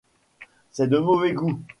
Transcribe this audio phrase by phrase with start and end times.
[0.71, 1.61] C'est de mauvais goût!